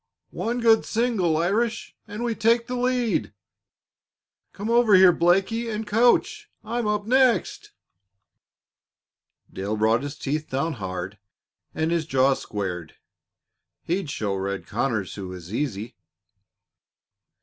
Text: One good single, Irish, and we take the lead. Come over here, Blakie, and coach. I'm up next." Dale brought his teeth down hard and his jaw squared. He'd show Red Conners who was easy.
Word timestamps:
One 0.33 0.61
good 0.61 0.83
single, 0.83 1.37
Irish, 1.37 1.95
and 2.07 2.23
we 2.23 2.33
take 2.33 2.65
the 2.65 2.75
lead. 2.75 3.35
Come 4.51 4.67
over 4.71 4.95
here, 4.95 5.13
Blakie, 5.13 5.69
and 5.71 5.85
coach. 5.85 6.49
I'm 6.63 6.87
up 6.87 7.05
next." 7.05 7.73
Dale 9.53 9.77
brought 9.77 10.01
his 10.01 10.17
teeth 10.17 10.49
down 10.49 10.73
hard 10.81 11.19
and 11.75 11.91
his 11.91 12.07
jaw 12.07 12.33
squared. 12.33 12.95
He'd 13.83 14.09
show 14.09 14.33
Red 14.33 14.65
Conners 14.65 15.13
who 15.17 15.27
was 15.27 15.53
easy. 15.53 15.93